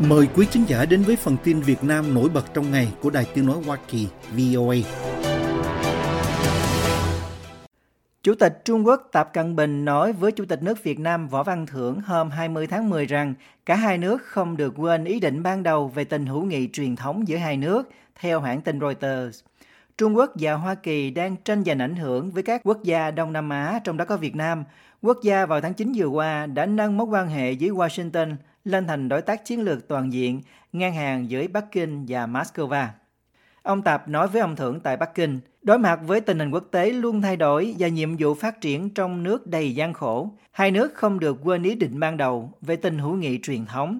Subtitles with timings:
[0.00, 3.10] Mời quý khán giả đến với phần tin Việt Nam nổi bật trong ngày của
[3.10, 4.76] Đài Tiếng Nói Hoa Kỳ VOA.
[8.22, 11.42] Chủ tịch Trung Quốc Tập Cận Bình nói với Chủ tịch nước Việt Nam Võ
[11.42, 13.34] Văn Thưởng hôm 20 tháng 10 rằng
[13.66, 16.96] cả hai nước không được quên ý định ban đầu về tình hữu nghị truyền
[16.96, 17.90] thống giữa hai nước,
[18.20, 19.40] theo hãng tin Reuters.
[19.98, 23.32] Trung Quốc và Hoa Kỳ đang tranh giành ảnh hưởng với các quốc gia Đông
[23.32, 24.64] Nam Á, trong đó có Việt Nam.
[25.02, 28.36] Quốc gia vào tháng 9 vừa qua đã nâng mối quan hệ với Washington
[28.66, 32.86] lên thành đối tác chiến lược toàn diện, ngang hàng giữa Bắc Kinh và Moscow.
[33.62, 36.64] Ông Tập nói với ông Thưởng tại Bắc Kinh, đối mặt với tình hình quốc
[36.70, 40.70] tế luôn thay đổi và nhiệm vụ phát triển trong nước đầy gian khổ, hai
[40.70, 43.98] nước không được quên ý định ban đầu về tình hữu nghị truyền thống.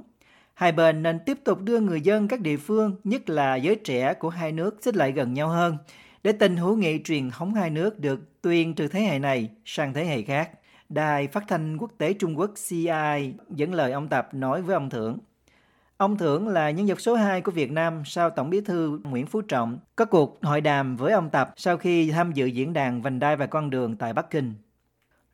[0.54, 4.14] Hai bên nên tiếp tục đưa người dân các địa phương, nhất là giới trẻ
[4.14, 5.76] của hai nước xích lại gần nhau hơn,
[6.22, 9.94] để tình hữu nghị truyền thống hai nước được tuyên từ thế hệ này sang
[9.94, 10.50] thế hệ khác.
[10.88, 14.90] Đài phát thanh quốc tế Trung Quốc CI dẫn lời ông Tập nói với ông
[14.90, 15.18] Thưởng.
[15.96, 19.26] Ông Thưởng là nhân vật số 2 của Việt Nam sau Tổng bí thư Nguyễn
[19.26, 23.02] Phú Trọng có cuộc hội đàm với ông Tập sau khi tham dự diễn đàn
[23.02, 24.54] Vành đai và con đường tại Bắc Kinh.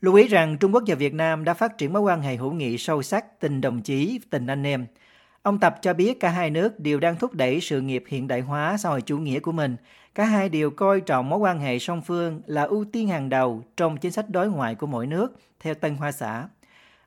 [0.00, 2.53] Lưu ý rằng Trung Quốc và Việt Nam đã phát triển mối quan hệ hữu
[2.53, 4.87] nghị sâu sắc, tình đồng chí, tình anh em.
[5.43, 8.41] Ông Tập cho biết cả hai nước đều đang thúc đẩy sự nghiệp hiện đại
[8.41, 9.77] hóa xã hội chủ nghĩa của mình.
[10.15, 13.62] Cả hai đều coi trọng mối quan hệ song phương là ưu tiên hàng đầu
[13.77, 16.49] trong chính sách đối ngoại của mỗi nước, theo Tân Hoa Xã.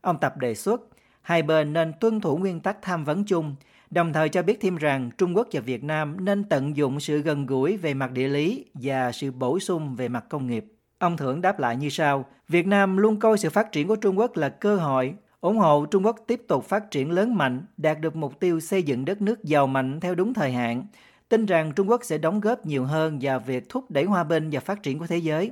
[0.01, 0.81] Ông Tập đề xuất
[1.21, 3.55] hai bên nên tuân thủ nguyên tắc tham vấn chung,
[3.89, 7.21] đồng thời cho biết thêm rằng Trung Quốc và Việt Nam nên tận dụng sự
[7.21, 10.65] gần gũi về mặt địa lý và sự bổ sung về mặt công nghiệp.
[10.99, 14.19] Ông Thưởng đáp lại như sau, Việt Nam luôn coi sự phát triển của Trung
[14.19, 15.13] Quốc là cơ hội,
[15.45, 18.83] ủng hộ Trung Quốc tiếp tục phát triển lớn mạnh, đạt được mục tiêu xây
[18.83, 20.85] dựng đất nước giàu mạnh theo đúng thời hạn,
[21.29, 24.49] tin rằng Trung Quốc sẽ đóng góp nhiều hơn vào việc thúc đẩy hòa bình
[24.51, 25.51] và phát triển của thế giới.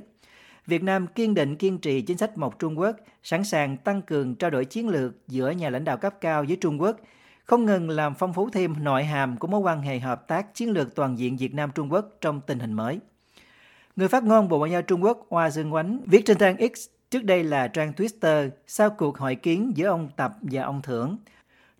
[0.66, 4.34] Việt Nam kiên định kiên trì chính sách một Trung Quốc, sẵn sàng tăng cường
[4.34, 6.96] trao đổi chiến lược giữa nhà lãnh đạo cấp cao với Trung Quốc,
[7.44, 10.70] không ngừng làm phong phú thêm nội hàm của mối quan hệ hợp tác chiến
[10.70, 13.00] lược toàn diện Việt Nam Trung Quốc trong tình hình mới.
[13.96, 16.93] Người phát ngôn Bộ Ngoại giao Trung Quốc Hoa Dương Oánh viết trên trang X
[17.14, 21.16] trước đây là trang Twitter sau cuộc hội kiến giữa ông Tập và ông Thưởng.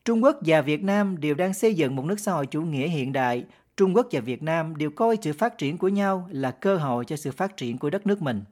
[0.05, 2.89] Trung Quốc và Việt Nam đều đang xây dựng một nước xã hội chủ nghĩa
[2.89, 3.45] hiện đại.
[3.77, 7.05] Trung Quốc và Việt Nam đều coi sự phát triển của nhau là cơ hội
[7.05, 8.45] cho sự phát triển của đất nước mình.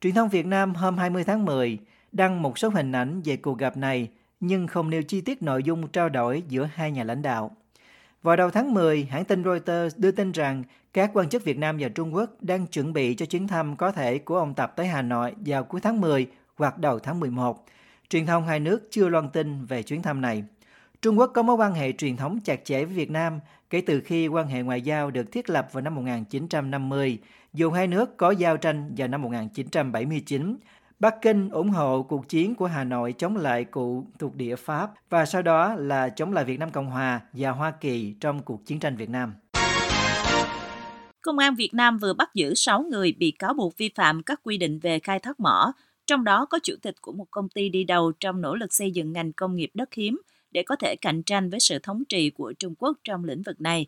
[0.00, 1.78] Truyền thông Việt Nam hôm 20 tháng 10
[2.12, 4.08] đăng một số hình ảnh về cuộc gặp này,
[4.40, 7.56] nhưng không nêu chi tiết nội dung trao đổi giữa hai nhà lãnh đạo.
[8.22, 11.76] Vào đầu tháng 10, hãng tin Reuters đưa tin rằng các quan chức Việt Nam
[11.80, 14.86] và Trung Quốc đang chuẩn bị cho chuyến thăm có thể của ông Tập tới
[14.86, 16.26] Hà Nội vào cuối tháng 10
[16.56, 17.66] hoặc đầu tháng 11.
[18.08, 20.44] Truyền thông hai nước chưa loan tin về chuyến thăm này.
[21.02, 23.40] Trung Quốc có mối quan hệ truyền thống chặt chẽ với Việt Nam
[23.70, 27.18] kể từ khi quan hệ ngoại giao được thiết lập vào năm 1950,
[27.52, 30.56] dù hai nước có giao tranh vào năm 1979.
[30.98, 34.90] Bắc Kinh ủng hộ cuộc chiến của Hà Nội chống lại cụ thuộc địa Pháp
[35.10, 38.66] và sau đó là chống lại Việt Nam Cộng Hòa và Hoa Kỳ trong cuộc
[38.66, 39.34] chiến tranh Việt Nam.
[41.22, 44.40] Công an Việt Nam vừa bắt giữ 6 người bị cáo buộc vi phạm các
[44.42, 45.72] quy định về khai thác mỏ,
[46.06, 48.90] trong đó có chủ tịch của một công ty đi đầu trong nỗ lực xây
[48.90, 50.20] dựng ngành công nghiệp đất hiếm
[50.50, 53.60] để có thể cạnh tranh với sự thống trị của Trung Quốc trong lĩnh vực
[53.60, 53.86] này.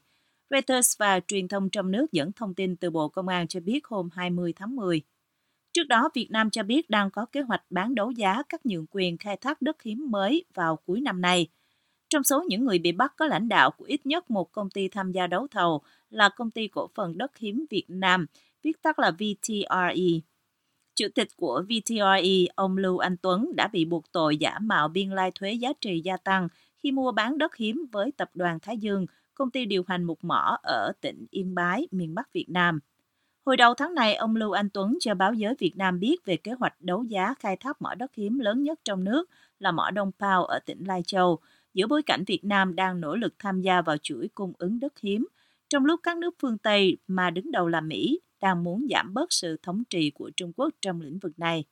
[0.51, 3.87] Reuters và truyền thông trong nước dẫn thông tin từ Bộ Công an cho biết
[3.87, 5.03] hôm 20 tháng 10.
[5.73, 8.87] Trước đó, Việt Nam cho biết đang có kế hoạch bán đấu giá các nhượng
[8.91, 11.49] quyền khai thác đất hiếm mới vào cuối năm nay.
[12.09, 14.89] Trong số những người bị bắt có lãnh đạo của ít nhất một công ty
[14.89, 18.27] tham gia đấu thầu là công ty cổ phần đất hiếm Việt Nam,
[18.62, 19.95] viết tắt là VTRE.
[20.95, 25.11] Chủ tịch của VTRE, ông Lưu Anh Tuấn đã bị buộc tội giả mạo biên
[25.11, 28.79] lai thuế giá trị gia tăng khi mua bán đất hiếm với tập đoàn Thái
[28.79, 32.81] Dương, công ty điều hành một mỏ ở tỉnh Yên Bái, miền Bắc Việt Nam.
[33.47, 36.37] Hồi đầu tháng này, ông Lưu Anh Tuấn cho báo giới Việt Nam biết về
[36.37, 39.91] kế hoạch đấu giá khai thác mỏ đất hiếm lớn nhất trong nước là mỏ
[39.91, 41.38] Đông Pao ở tỉnh Lai Châu,
[41.75, 44.99] giữa bối cảnh Việt Nam đang nỗ lực tham gia vào chuỗi cung ứng đất
[45.00, 45.28] hiếm,
[45.69, 49.32] trong lúc các nước phương Tây mà đứng đầu là Mỹ đang muốn giảm bớt
[49.32, 51.65] sự thống trị của Trung Quốc trong lĩnh vực này.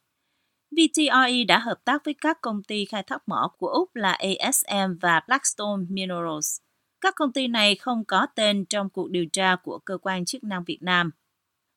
[0.71, 4.99] VTRE đã hợp tác với các công ty khai thác mỏ của Úc là ASM
[5.01, 6.59] và Blackstone Minerals.
[7.01, 10.45] Các công ty này không có tên trong cuộc điều tra của cơ quan chức
[10.45, 11.11] năng Việt Nam.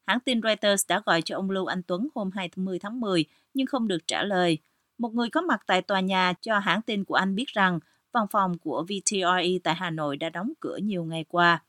[0.09, 3.67] Hãng tin Reuters đã gọi cho ông Lưu Anh Tuấn hôm 20 tháng 10 nhưng
[3.67, 4.57] không được trả lời.
[4.97, 7.79] Một người có mặt tại tòa nhà cho hãng tin của Anh biết rằng
[8.11, 11.63] văn phòng của VTRE tại Hà Nội đã đóng cửa nhiều ngày qua.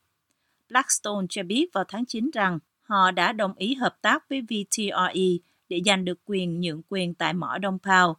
[0.69, 5.23] Blackstone cho biết vào tháng 9 rằng họ đã đồng ý hợp tác với VTRE
[5.69, 8.17] để giành được quyền nhượng quyền tại mỏ Đông Pao.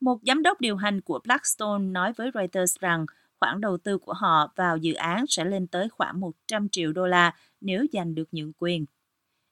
[0.00, 3.06] Một giám đốc điều hành của Blackstone nói với Reuters rằng
[3.40, 7.06] khoản đầu tư của họ vào dự án sẽ lên tới khoảng 100 triệu đô
[7.06, 8.86] la nếu giành được nhượng quyền.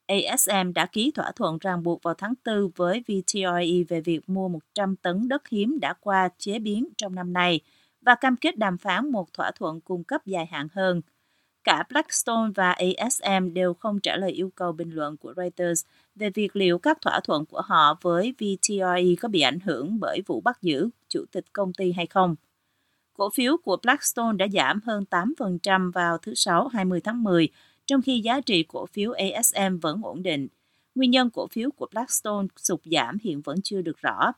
[0.06, 4.48] ASM đã ký thỏa thuận ràng buộc vào tháng 4 với VTRE về việc mua
[4.48, 7.60] 100 tấn đất hiếm đã qua chế biến trong năm nay
[8.00, 11.00] và cam kết đàm phán một thỏa thuận cung cấp dài hạn hơn.
[11.64, 15.84] Cả Blackstone và ASM đều không trả lời yêu cầu bình luận của Reuters
[16.14, 20.22] về việc liệu các thỏa thuận của họ với VTRE có bị ảnh hưởng bởi
[20.26, 22.36] vụ bắt giữ chủ tịch công ty hay không.
[23.14, 27.48] Cổ phiếu của Blackstone đã giảm hơn 8% vào thứ Sáu 20 tháng 10,
[27.92, 30.48] trong khi giá trị cổ phiếu ASM vẫn ổn định.
[30.94, 34.32] Nguyên nhân cổ phiếu của Blackstone sụt giảm hiện vẫn chưa được rõ.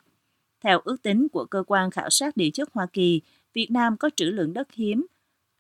[0.61, 3.21] Theo ước tính của cơ quan khảo sát địa chất Hoa Kỳ,
[3.53, 5.07] Việt Nam có trữ lượng đất hiếm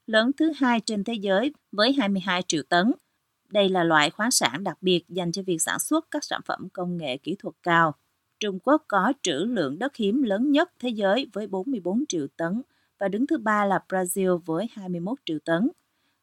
[0.06, 2.92] lớn thứ hai trên thế giới với 22 triệu tấn.
[3.50, 6.68] Đây là loại khoáng sản đặc biệt dành cho việc sản xuất các sản phẩm
[6.72, 7.94] công nghệ kỹ thuật cao.
[8.40, 12.62] Trung Quốc có trữ lượng đất hiếm lớn nhất thế giới với 44 triệu tấn
[12.98, 15.70] và đứng thứ ba là Brazil với 21 triệu tấn.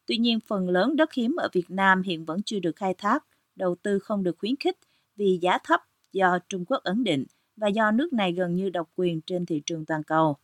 [0.06, 3.24] Tuy nhiên, phần lớn đất hiếm ở Việt Nam hiện vẫn chưa được khai thác,
[3.56, 4.78] đầu tư không được khuyến khích
[5.16, 5.80] vì giá thấp
[6.12, 7.24] do Trung Quốc ấn định
[7.56, 10.36] và do nước này gần như độc quyền trên thị trường toàn cầu.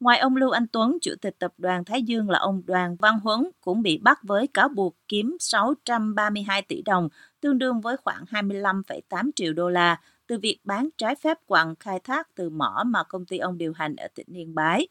[0.00, 3.20] Ngoài ông Lưu Anh Tuấn, Chủ tịch Tập đoàn Thái Dương là ông Đoàn Văn
[3.20, 7.08] Huấn cũng bị bắt với cáo buộc kiếm 632 tỷ đồng,
[7.40, 12.00] tương đương với khoảng 25,8 triệu đô la, từ việc bán trái phép quặng khai
[12.04, 14.88] thác từ mỏ mà công ty ông điều hành ở tỉnh Yên Bái.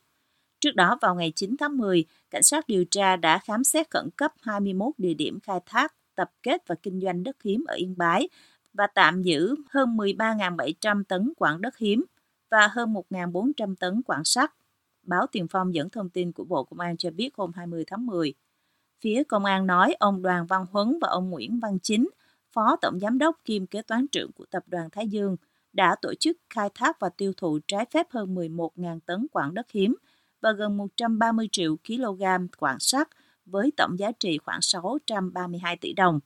[0.60, 4.10] Trước đó, vào ngày 9 tháng 10, cảnh sát điều tra đã khám xét khẩn
[4.16, 7.94] cấp 21 địa điểm khai thác, tập kết và kinh doanh đất hiếm ở Yên
[7.98, 8.30] Bái
[8.74, 12.06] và tạm giữ hơn 13.700 tấn quảng đất hiếm
[12.52, 14.54] và hơn 1.400 tấn quảng sắt.
[15.04, 18.06] Báo Tiền Phong dẫn thông tin của Bộ Công an cho biết hôm 20 tháng
[18.06, 18.34] 10.
[19.02, 22.10] Phía công an nói ông Đoàn Văn Huấn và ông Nguyễn Văn Chính,
[22.54, 25.38] Phó Tổng Giám đốc kiêm kế toán trưởng của Tập đoàn Thái Dương,
[25.74, 29.72] đã tổ chức khai thác và tiêu thụ trái phép hơn 11.000 tấn quảng đất
[29.72, 29.96] hiếm
[30.48, 32.24] và gần 130 triệu kg
[32.58, 33.08] quạng sắt
[33.46, 36.20] với tổng giá trị khoảng 632 tỷ đồng.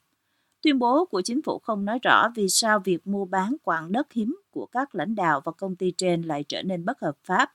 [0.61, 4.13] Tuyên bố của chính phủ không nói rõ vì sao việc mua bán quạng đất
[4.13, 7.53] hiếm của các lãnh đạo và công ty trên lại trở nên bất hợp pháp.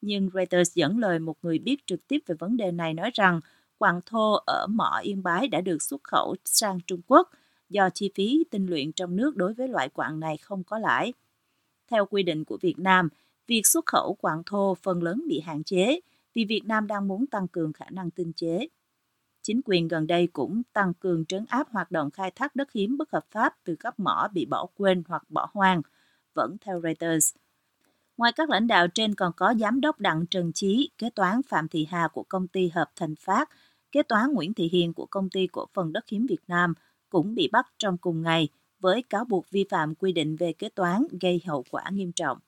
[0.00, 3.40] Nhưng Reuters dẫn lời một người biết trực tiếp về vấn đề này nói rằng
[3.78, 7.30] quạng thô ở mỏ Yên Bái đã được xuất khẩu sang Trung Quốc
[7.68, 11.12] do chi phí tinh luyện trong nước đối với loại quạng này không có lãi.
[11.90, 13.08] Theo quy định của Việt Nam,
[13.46, 16.00] việc xuất khẩu quặng thô phần lớn bị hạn chế
[16.34, 18.68] vì Việt Nam đang muốn tăng cường khả năng tinh chế.
[19.42, 22.96] Chính quyền gần đây cũng tăng cường trấn áp hoạt động khai thác đất hiếm
[22.98, 25.82] bất hợp pháp từ các mỏ bị bỏ quên hoặc bỏ hoang,
[26.34, 27.34] vẫn theo Reuters.
[28.16, 31.68] Ngoài các lãnh đạo trên còn có giám đốc Đặng Trần Chí, kế toán Phạm
[31.68, 33.50] Thị Hà của công ty Hợp Thành Phát,
[33.92, 36.74] kế toán Nguyễn Thị Hiền của công ty cổ phần đất hiếm Việt Nam
[37.10, 38.48] cũng bị bắt trong cùng ngày
[38.80, 42.38] với cáo buộc vi phạm quy định về kế toán gây hậu quả nghiêm trọng.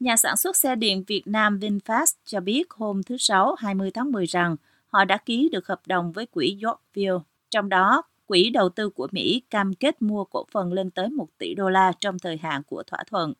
[0.00, 4.12] Nhà sản xuất xe điện Việt Nam VinFast cho biết hôm thứ Sáu 20 tháng
[4.12, 4.56] 10 rằng
[4.86, 7.18] họ đã ký được hợp đồng với quỹ Yorkville.
[7.50, 11.26] Trong đó, quỹ đầu tư của Mỹ cam kết mua cổ phần lên tới 1
[11.38, 13.32] tỷ đô la trong thời hạn của thỏa thuận.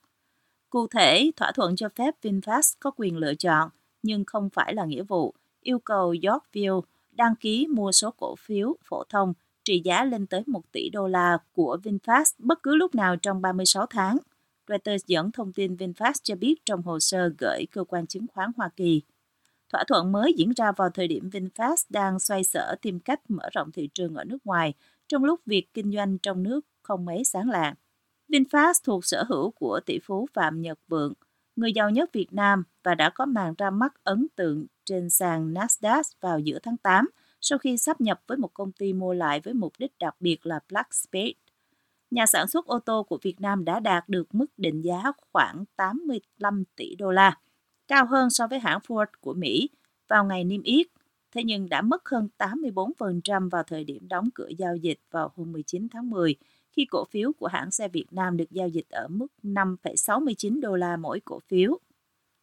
[0.70, 3.70] Cụ thể, thỏa thuận cho phép VinFast có quyền lựa chọn,
[4.02, 6.80] nhưng không phải là nghĩa vụ, yêu cầu Yorkville
[7.12, 9.32] đăng ký mua số cổ phiếu phổ thông
[9.64, 13.42] trị giá lên tới 1 tỷ đô la của VinFast bất cứ lúc nào trong
[13.42, 14.18] 36 tháng.
[14.68, 18.50] Reuters dẫn thông tin VinFast cho biết trong hồ sơ gửi cơ quan chứng khoán
[18.56, 19.02] Hoa Kỳ.
[19.72, 23.48] Thỏa thuận mới diễn ra vào thời điểm VinFast đang xoay sở tìm cách mở
[23.52, 24.74] rộng thị trường ở nước ngoài,
[25.08, 27.74] trong lúc việc kinh doanh trong nước không mấy sáng lạng.
[28.28, 31.12] VinFast thuộc sở hữu của tỷ phú Phạm Nhật Vượng,
[31.56, 35.54] người giàu nhất Việt Nam và đã có màn ra mắt ấn tượng trên sàn
[35.54, 37.08] Nasdaq vào giữa tháng 8
[37.40, 40.46] sau khi sắp nhập với một công ty mua lại với mục đích đặc biệt
[40.46, 41.32] là Black Spade.
[42.10, 45.64] Nhà sản xuất ô tô của Việt Nam đã đạt được mức định giá khoảng
[45.76, 47.38] 85 tỷ đô la,
[47.88, 49.68] cao hơn so với hãng Ford của Mỹ
[50.08, 50.86] vào ngày niêm yết,
[51.32, 55.52] thế nhưng đã mất hơn 84% vào thời điểm đóng cửa giao dịch vào hôm
[55.52, 56.36] 19 tháng 10
[56.72, 60.76] khi cổ phiếu của hãng xe Việt Nam được giao dịch ở mức 5,69 đô
[60.76, 61.78] la mỗi cổ phiếu.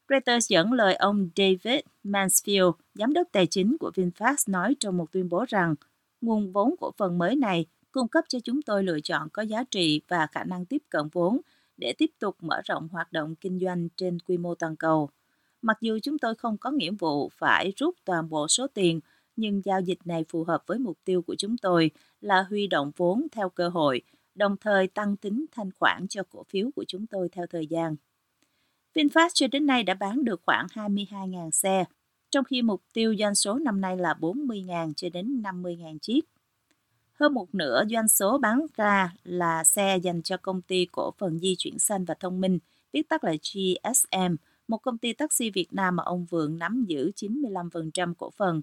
[0.10, 5.12] Reuters dẫn lời ông David Mansfield, giám đốc tài chính của VinFast nói trong một
[5.12, 5.76] tuyên bố rằng
[6.22, 9.64] nguồn vốn cổ phần mới này cung cấp cho chúng tôi lựa chọn có giá
[9.64, 11.42] trị và khả năng tiếp cận vốn
[11.78, 15.10] để tiếp tục mở rộng hoạt động kinh doanh trên quy mô toàn cầu.
[15.62, 19.00] Mặc dù chúng tôi không có nghĩa vụ phải rút toàn bộ số tiền,
[19.36, 22.92] nhưng giao dịch này phù hợp với mục tiêu của chúng tôi là huy động
[22.98, 24.02] vốn theo cơ hội
[24.36, 27.96] đồng thời tăng tính thanh khoản cho cổ phiếu của chúng tôi theo thời gian.
[28.96, 31.86] VinFast cho đến nay đã bán được khoảng 22.000 xe,
[32.30, 36.33] trong khi mục tiêu doanh số năm nay là 40.000 cho đến 50.000 chiếc.
[37.14, 41.40] Hơn một nửa doanh số bán ra là xe dành cho công ty cổ phần
[41.40, 42.60] di chuyển xanh và thông minh,
[42.94, 44.36] viết tắt là GSM,
[44.68, 48.62] một công ty taxi Việt Nam mà ông Vượng nắm giữ 95% cổ phần.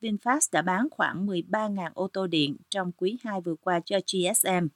[0.00, 4.66] VinFast đã bán khoảng 13.000 ô tô điện trong quý 2 vừa qua cho GSM.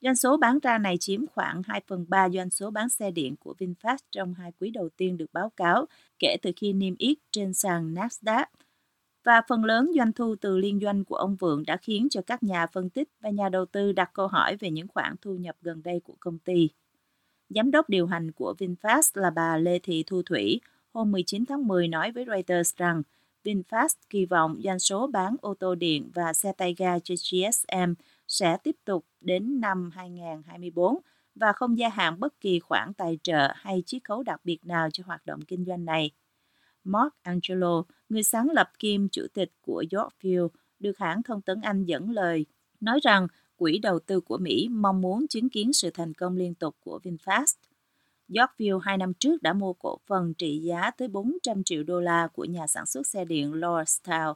[0.00, 3.36] Doanh số bán ra này chiếm khoảng 2 phần 3 doanh số bán xe điện
[3.36, 5.86] của VinFast trong hai quý đầu tiên được báo cáo
[6.18, 8.46] kể từ khi niêm yết trên sàn Nasdaq.
[9.24, 12.42] Và phần lớn doanh thu từ liên doanh của ông Vượng đã khiến cho các
[12.42, 15.56] nhà phân tích và nhà đầu tư đặt câu hỏi về những khoản thu nhập
[15.60, 16.68] gần đây của công ty.
[17.48, 20.60] Giám đốc điều hành của VinFast là bà Lê Thị Thu Thủy
[20.94, 23.02] hôm 19 tháng 10 nói với Reuters rằng
[23.44, 27.92] VinFast kỳ vọng doanh số bán ô tô điện và xe tay ga cho GSM
[28.28, 30.98] sẽ tiếp tục đến năm 2024
[31.34, 34.88] và không gia hạn bất kỳ khoản tài trợ hay chiết khấu đặc biệt nào
[34.92, 36.10] cho hoạt động kinh doanh này.
[36.84, 40.48] Mark Angelo, người sáng lập kiêm chủ tịch của Yorkville,
[40.78, 42.46] được hãng thông tấn Anh dẫn lời,
[42.80, 46.54] nói rằng quỹ đầu tư của Mỹ mong muốn chứng kiến sự thành công liên
[46.54, 47.54] tục của VinFast.
[48.38, 52.28] Yorkville hai năm trước đã mua cổ phần trị giá tới 400 triệu đô la
[52.32, 54.34] của nhà sản xuất xe điện Lordstown.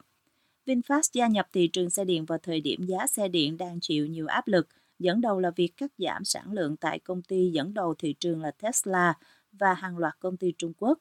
[0.65, 4.07] VinFast gia nhập thị trường xe điện vào thời điểm giá xe điện đang chịu
[4.07, 4.67] nhiều áp lực,
[4.99, 8.41] dẫn đầu là việc cắt giảm sản lượng tại công ty dẫn đầu thị trường
[8.41, 9.13] là Tesla
[9.51, 10.99] và hàng loạt công ty Trung Quốc.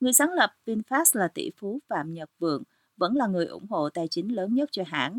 [0.00, 2.62] Người sáng lập VinFast là tỷ phú Phạm Nhật Vượng,
[2.96, 5.18] vẫn là người ủng hộ tài chính lớn nhất cho hãng.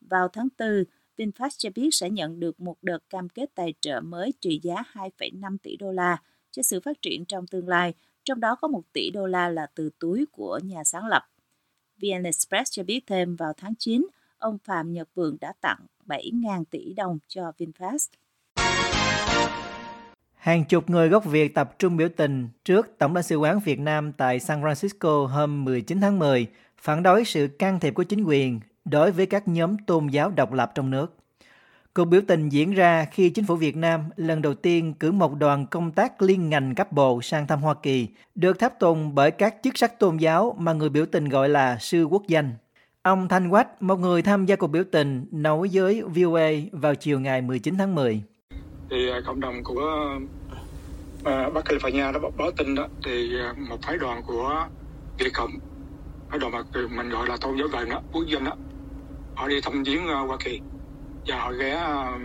[0.00, 0.84] Vào tháng 4,
[1.16, 4.74] VinFast cho biết sẽ nhận được một đợt cam kết tài trợ mới trị giá
[4.92, 7.94] 2,5 tỷ đô la cho sự phát triển trong tương lai,
[8.24, 11.22] trong đó có 1 tỷ đô la là từ túi của nhà sáng lập.
[12.02, 14.06] VN Express cho biết thêm vào tháng 9,
[14.38, 18.08] ông Phạm Nhật Vượng đã tặng 7.000 tỷ đồng cho VinFast.
[20.40, 23.80] Hàng chục người gốc Việt tập trung biểu tình trước Tổng lãnh sự quán Việt
[23.80, 26.46] Nam tại San Francisco hôm 19 tháng 10,
[26.78, 30.52] phản đối sự can thiệp của chính quyền đối với các nhóm tôn giáo độc
[30.52, 31.16] lập trong nước.
[31.94, 35.34] Cuộc biểu tình diễn ra khi chính phủ Việt Nam lần đầu tiên cử một
[35.34, 39.30] đoàn công tác liên ngành cấp bộ sang thăm Hoa Kỳ, được tháp tùng bởi
[39.30, 42.52] các chức sắc tôn giáo mà người biểu tình gọi là sư quốc danh.
[43.02, 47.20] Ông Thanh Quách, một người tham gia cuộc biểu tình, nói với VOA vào chiều
[47.20, 48.22] ngày 19 tháng 10.
[48.90, 50.18] Thì à, cộng đồng của
[51.18, 54.66] uh, Bắc California đó báo tin đó, thì à, một phái đoàn của
[55.18, 55.50] Việt Cộng,
[56.30, 56.62] phái đoàn mà
[56.96, 58.52] mình gọi là tôn giáo vàng đó, quốc dân đó,
[59.34, 60.60] họ đi thăm viếng uh, Hoa Kỳ
[61.26, 62.20] và họ ghé uh,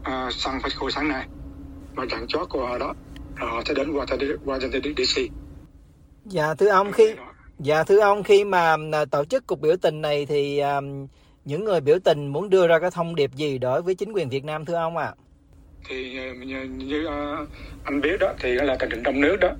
[0.00, 1.26] uh, San Francisco sáng nay
[1.94, 2.94] và chặng chót của họ đó
[3.36, 3.92] họ sẽ đến
[4.44, 5.22] Washington DC.
[6.24, 7.14] Dạ thưa ông khi
[7.58, 8.76] dạ thưa ông khi mà
[9.10, 10.62] tổ chức cuộc biểu tình này thì
[11.44, 14.28] những người biểu tình muốn đưa ra cái thông điệp gì đối với chính quyền
[14.28, 15.04] Việt Nam thưa ông ạ?
[15.04, 15.14] À?
[15.88, 17.48] Thì ờ, như, như uh,
[17.84, 19.50] anh biết đó thì là tình hình trong nước đó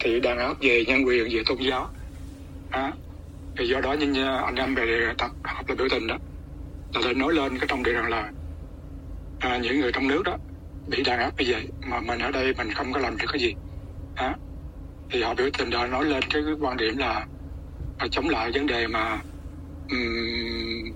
[0.00, 1.88] thì đàn áp về nhân quyền về tôn giáo.
[2.70, 2.92] À,
[3.58, 6.16] thì do đó nhưng anh em về tập hợp là biểu tình đó
[6.94, 8.32] là để nói lên cái thông điệp rằng là
[9.38, 10.36] à, những người trong nước đó
[10.88, 13.40] bị đàn áp như vậy mà mình ở đây mình không có làm được cái
[13.40, 13.54] gì.
[14.14, 14.34] À,
[15.10, 17.26] thì họ biểu tình đã nói lên cái, cái quan điểm là,
[18.00, 19.18] là chống lại vấn đề mà
[19.90, 20.92] um,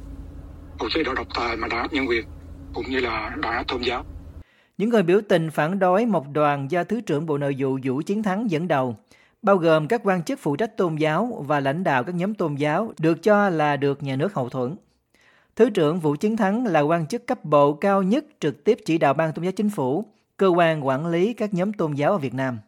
[0.79, 2.25] một chế độ độc tài mà đàn áp nhân quyền
[2.75, 4.05] cũng như là đàn áp tôn giáo
[4.79, 8.03] những người biểu tình phản đối một đoàn do Thứ trưởng Bộ Nội vụ Vũ
[8.07, 8.97] Chiến Thắng dẫn đầu,
[9.43, 12.55] bao gồm các quan chức phụ trách tôn giáo và lãnh đạo các nhóm tôn
[12.55, 14.77] giáo được cho là được nhà nước hậu thuẫn.
[15.57, 18.99] Thứ trưởng Vũ Chiến Thắng là quan chức cấp bộ cao nhất trực tiếp chỉ
[18.99, 20.05] đạo ban tôn giáo chính phủ,
[20.37, 22.59] cơ quan quản lý các nhóm tôn giáo ở Việt Nam.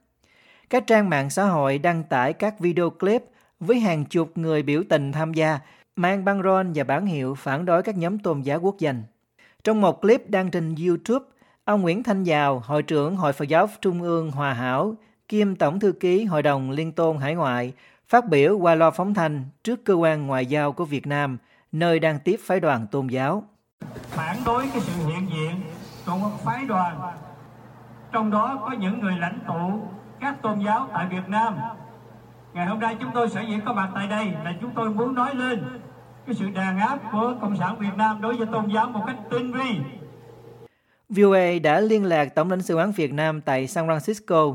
[0.71, 3.25] Các trang mạng xã hội đăng tải các video clip
[3.61, 5.59] với hàng chục người biểu tình tham gia,
[5.97, 9.03] mang băng rôn và bản hiệu phản đối các nhóm tôn giáo quốc danh.
[9.65, 11.25] Trong một clip đăng trên YouTube,
[11.71, 14.95] ông Nguyễn Thanh Giào, Hội trưởng Hội Phật giáo Trung ương Hòa Hảo,
[15.29, 17.73] kiêm Tổng thư ký Hội đồng Liên tôn Hải ngoại,
[18.09, 21.39] phát biểu qua loa phóng thanh trước cơ quan ngoại giao của Việt Nam–
[21.73, 23.45] nơi đang tiếp phái đoàn tôn giáo.
[24.11, 25.61] Phản đối cái sự hiện diện
[26.07, 27.01] của một phái đoàn,
[28.13, 29.89] trong đó có những người lãnh tụ
[30.21, 31.57] các tôn giáo tại Việt Nam.
[32.53, 35.15] Ngày hôm nay chúng tôi sở dĩ có mặt tại đây là chúng tôi muốn
[35.15, 35.81] nói lên
[36.27, 39.17] cái sự đàn áp của Cộng sản Việt Nam đối với tôn giáo một cách
[39.31, 39.81] tinh vi.
[41.11, 44.55] VOA đã liên lạc Tổng lãnh sự quán Việt Nam tại San Francisco,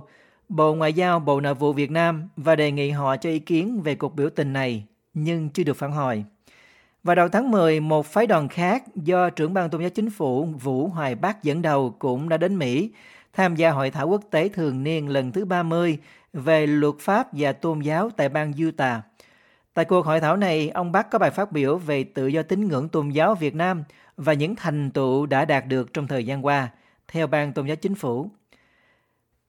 [0.50, 3.82] Bộ Ngoại giao Bộ Nội vụ Việt Nam và đề nghị họ cho ý kiến
[3.82, 6.26] về cuộc biểu tình này, nhưng chưa được phản hồi.
[7.04, 10.46] Vào đầu tháng 10, một phái đoàn khác do trưởng ban tôn giáo chính phủ
[10.46, 12.92] Vũ Hoài Bắc dẫn đầu cũng đã đến Mỹ
[13.34, 15.98] tham gia hội thảo quốc tế thường niên lần thứ 30
[16.34, 19.02] về luật pháp và tôn giáo tại bang Utah.
[19.74, 22.68] Tại cuộc hội thảo này, ông Bắc có bài phát biểu về tự do tín
[22.68, 23.84] ngưỡng tôn giáo Việt Nam
[24.18, 26.70] và những thành tựu đã đạt được trong thời gian qua,
[27.08, 28.30] theo ban tôn giáo chính phủ.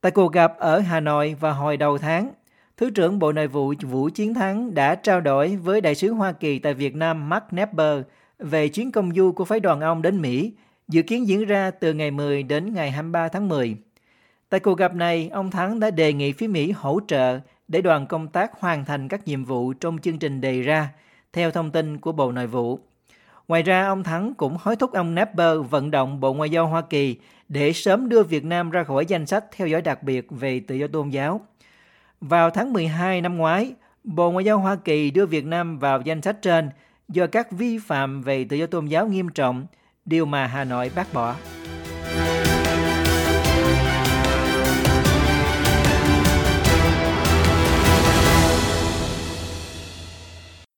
[0.01, 2.33] Tại cuộc gặp ở Hà Nội vào hồi đầu tháng,
[2.77, 6.33] Thứ trưởng Bộ Nội vụ Vũ Chiến Thắng đã trao đổi với Đại sứ Hoa
[6.33, 8.03] Kỳ tại Việt Nam Mark Nepper
[8.39, 10.53] về chuyến công du của phái đoàn ông đến Mỹ,
[10.89, 13.77] dự kiến diễn ra từ ngày 10 đến ngày 23 tháng 10.
[14.49, 18.07] Tại cuộc gặp này, ông Thắng đã đề nghị phía Mỹ hỗ trợ để đoàn
[18.07, 20.89] công tác hoàn thành các nhiệm vụ trong chương trình đề ra,
[21.33, 22.81] theo thông tin của Bộ Nội vụ.
[23.49, 26.83] Ngoài ra, ông Thắng cũng hối thúc ông napper vận động Bộ Ngoại giao Hoa
[26.83, 27.17] Kỳ
[27.49, 30.75] để sớm đưa Việt Nam ra khỏi danh sách theo dõi đặc biệt về tự
[30.75, 31.41] do tôn giáo.
[32.21, 33.75] Vào tháng 12 năm ngoái,
[34.05, 36.71] Bộ Ngoại giao Hoa Kỳ đưa Việt Nam vào danh sách trên
[37.09, 39.67] do các vi phạm về tự do tôn giáo nghiêm trọng,
[40.05, 41.35] điều mà Hà Nội bác bỏ.